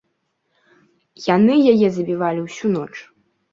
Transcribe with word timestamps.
Яны 1.35 1.53
яе 1.75 1.87
забівалі 1.99 2.39
ўсю 2.49 2.75
ноч. 2.81 2.91